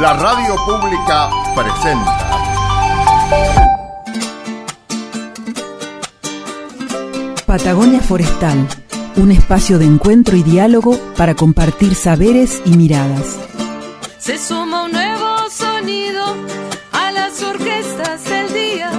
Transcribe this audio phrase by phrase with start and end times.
[0.00, 2.18] La radio pública presenta.
[7.44, 8.66] Patagonia Forestal,
[9.16, 13.38] un espacio de encuentro y diálogo para compartir saberes y miradas.
[14.16, 16.24] Se suma un nuevo sonido
[16.92, 18.90] a las orquestas del día,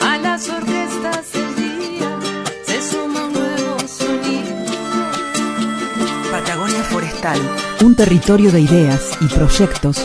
[0.00, 2.18] a las orquestas del día.
[2.66, 4.66] Se suma un nuevo sonido.
[6.32, 7.38] Patagonia Forestal,
[7.84, 10.04] un territorio de ideas y proyectos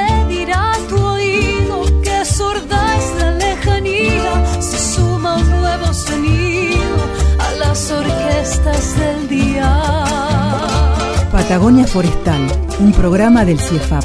[7.81, 10.03] las orquestas del día.
[11.31, 12.41] Patagonia Forestal,
[12.79, 14.03] un programa del CIEFAP.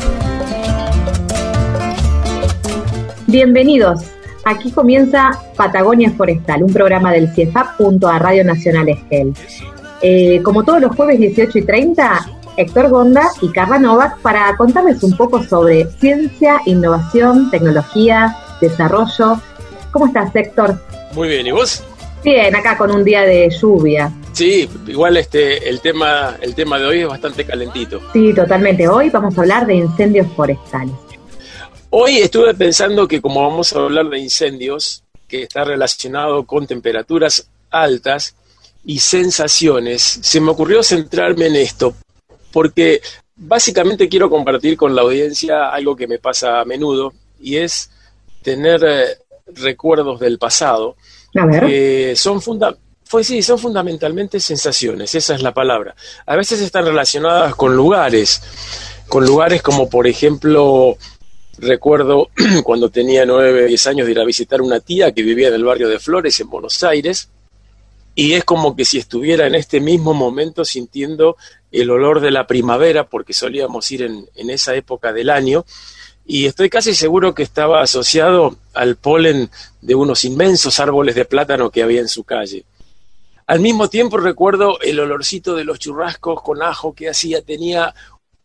[3.27, 4.01] Bienvenidos.
[4.47, 9.35] Aquí comienza Patagonia Forestal, un programa del CIEFAP junto a Radio Nacional Esquel.
[10.01, 15.03] Eh, como todos los jueves 18 y 30, Héctor Gonda y Carla Novak para contarles
[15.03, 19.39] un poco sobre ciencia, innovación, tecnología, desarrollo.
[19.91, 20.81] ¿Cómo estás, Héctor?
[21.15, 21.85] Muy bien, ¿y vos?
[22.27, 24.13] Bien, acá con un día de lluvia.
[24.33, 28.01] Sí, igual este el tema el tema de hoy es bastante calentito.
[28.13, 28.89] Sí, totalmente.
[28.89, 30.93] Hoy vamos a hablar de incendios forestales.
[31.91, 37.49] Hoy estuve pensando que como vamos a hablar de incendios, que está relacionado con temperaturas
[37.71, 38.35] altas
[38.85, 41.95] y sensaciones, se me ocurrió centrarme en esto,
[42.51, 43.03] porque
[43.37, 47.89] básicamente quiero compartir con la audiencia algo que me pasa a menudo, y es
[48.43, 50.97] tener eh, recuerdos del pasado,
[52.17, 52.77] Son funda
[53.09, 55.95] pues son fundamentalmente sensaciones, esa es la palabra.
[56.27, 58.43] A veces están relacionadas con lugares,
[59.09, 60.97] con lugares como por ejemplo,
[61.59, 62.31] recuerdo
[62.65, 65.65] cuando tenía nueve, diez años de ir a visitar una tía que vivía en el
[65.65, 67.31] barrio de Flores, en Buenos Aires,
[68.15, 71.37] y es como que si estuviera en este mismo momento sintiendo
[71.71, 75.65] el olor de la primavera, porque solíamos ir en, en esa época del año,
[76.27, 79.49] y estoy casi seguro que estaba asociado al polen
[79.81, 82.65] de unos inmensos árboles de plátano que había en su calle.
[83.47, 87.95] Al mismo tiempo recuerdo el olorcito de los churrascos con ajo que hacía, tenía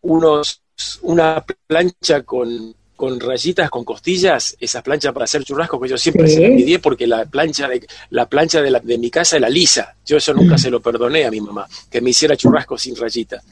[0.02, 0.62] unos,
[1.02, 6.28] una plancha con, con rayitas, con costillas, esas planchas para hacer churrascos que yo siempre
[6.28, 6.36] Sí.
[6.36, 9.50] se las envidié porque la plancha de, la plancha de, la- de mi casa era
[9.50, 9.96] lisa.
[10.06, 13.44] Yo eso nunca se lo perdoné a mi mamá, que me hiciera churrascos sin rayitas.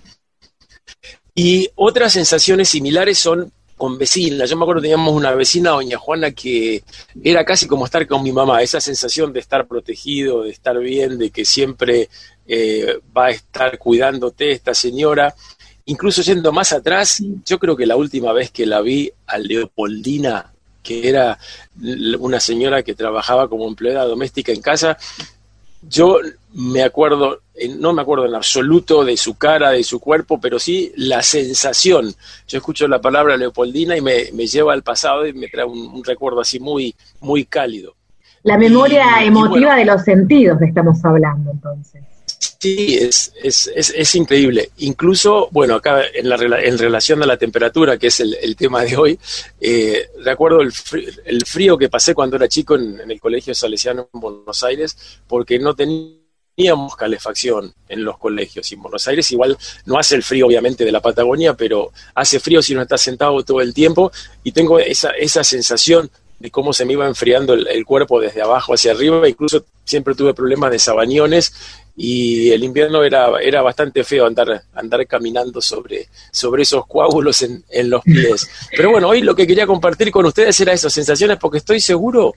[1.34, 4.50] Y otras sensaciones similares son con vecinas.
[4.50, 6.84] Yo me acuerdo que teníamos una vecina, doña Juana, que
[7.24, 11.18] era casi como estar con mi mamá, esa sensación de estar protegido, de estar bien,
[11.18, 12.10] de que siempre
[12.46, 15.34] eh, va a estar cuidándote esta señora.
[15.86, 20.52] Incluso yendo más atrás, yo creo que la última vez que la vi a Leopoldina,
[20.84, 21.40] que era
[22.20, 24.98] una señora que trabajaba como empleada doméstica en casa,
[25.82, 26.20] yo
[26.54, 27.40] me acuerdo,
[27.78, 32.14] no me acuerdo en absoluto de su cara, de su cuerpo, pero sí la sensación.
[32.48, 35.80] Yo escucho la palabra Leopoldina y me, me lleva al pasado y me trae un,
[35.88, 37.96] un recuerdo así muy, muy cálido.
[38.44, 39.76] La memoria Y- y emotiva bueno.
[39.76, 42.02] de los sentidos que estamos hablando entonces.
[42.62, 44.70] Sí, es, es, es, es increíble.
[44.78, 48.84] Incluso, bueno, acá en, la, en relación a la temperatura, que es el, el tema
[48.84, 49.20] de hoy,
[49.60, 53.54] eh, recuerdo el frío, el frío que pasé cuando era chico en, en el Colegio
[53.56, 55.74] Salesiano en Buenos Aires, porque no
[56.60, 58.70] teníamos calefacción en los colegios.
[58.70, 62.38] Y en Buenos Aires igual no hace el frío, obviamente, de la Patagonia, pero hace
[62.42, 64.12] frío si uno está sentado todo el tiempo.
[64.44, 68.42] Y tengo esa, esa sensación de cómo se me iba enfriando el, el cuerpo desde
[68.42, 69.30] abajo hacia arriba.
[69.30, 71.54] Incluso siempre tuve problemas de sabañones
[71.96, 77.64] y el invierno era, era bastante feo andar, andar caminando sobre, sobre esos coágulos en,
[77.70, 78.50] en los pies.
[78.76, 82.36] Pero bueno, hoy lo que quería compartir con ustedes era esas sensaciones, porque estoy seguro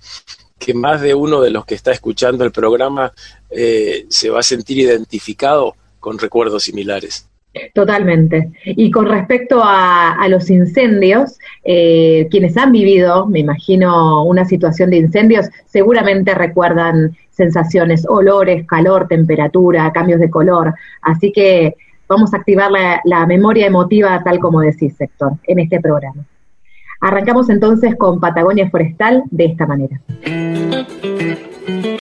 [0.65, 3.13] que más de uno de los que está escuchando el programa
[3.51, 7.29] eh, se va a sentir identificado con recuerdos similares.
[7.75, 8.51] Totalmente.
[8.65, 14.99] Y con respecto a, los incendios, eh, quienes han vivido, me imagino, una situación de
[14.99, 20.75] incendios, seguramente recuerdan sensaciones, olores, calor, temperatura, cambios de color.
[21.03, 21.75] Así que
[22.09, 26.25] vamos a activar la, la memoria emotiva tal como decís, Héctor, en este programa.
[27.03, 30.01] Arrancamos entonces con Patagonia Forestal de esta manera.
[30.73, 31.02] thank you.